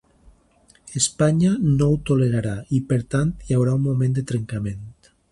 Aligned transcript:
Espanya 0.99 1.51
no 1.81 1.89
ho 1.89 1.99
tolerarà 2.09 2.53
i 2.77 2.79
per 2.93 2.99
tant 3.15 3.33
hi 3.49 3.57
haurà 3.59 3.75
un 3.81 3.85
moment 3.89 4.15
de 4.17 4.23
trencament. 4.33 4.89